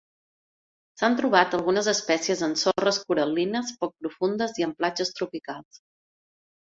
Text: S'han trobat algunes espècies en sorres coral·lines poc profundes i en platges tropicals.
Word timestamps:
S'han 0.99 1.17
trobat 1.17 1.57
algunes 1.57 1.89
espècies 1.91 2.41
en 2.47 2.55
sorres 2.61 2.99
coral·lines 3.11 3.73
poc 3.83 3.93
profundes 4.05 4.57
i 4.63 4.65
en 4.69 4.73
platges 4.81 5.13
tropicals. 5.21 5.81